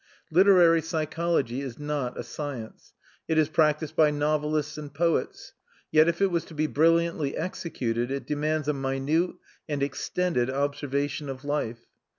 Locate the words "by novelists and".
3.95-4.91